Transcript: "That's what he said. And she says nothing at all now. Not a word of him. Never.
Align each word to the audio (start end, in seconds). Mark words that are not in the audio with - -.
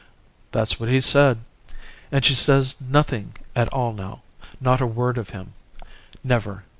"That's 0.51 0.79
what 0.79 0.89
he 0.89 0.99
said. 0.99 1.41
And 2.11 2.25
she 2.25 2.33
says 2.33 2.81
nothing 2.81 3.33
at 3.55 3.67
all 3.71 3.93
now. 3.93 4.23
Not 4.59 4.81
a 4.81 4.87
word 4.87 5.19
of 5.19 5.29
him. 5.29 5.53
Never. 6.23 6.63